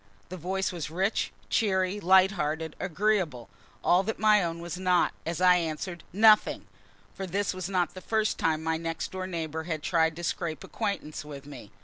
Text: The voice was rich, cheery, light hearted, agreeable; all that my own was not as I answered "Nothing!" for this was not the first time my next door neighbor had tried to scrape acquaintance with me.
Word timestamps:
The 0.29 0.35
voice 0.35 0.71
was 0.71 0.89
rich, 0.89 1.31
cheery, 1.51 1.99
light 1.99 2.31
hearted, 2.31 2.75
agreeable; 2.79 3.49
all 3.83 4.01
that 4.01 4.17
my 4.17 4.43
own 4.43 4.59
was 4.59 4.79
not 4.79 5.13
as 5.27 5.39
I 5.39 5.57
answered 5.57 6.03
"Nothing!" 6.11 6.65
for 7.13 7.27
this 7.27 7.53
was 7.53 7.69
not 7.69 7.93
the 7.93 8.01
first 8.01 8.39
time 8.39 8.63
my 8.63 8.77
next 8.77 9.11
door 9.11 9.27
neighbor 9.27 9.65
had 9.65 9.83
tried 9.83 10.15
to 10.15 10.23
scrape 10.23 10.63
acquaintance 10.63 11.23
with 11.23 11.45
me. 11.45 11.69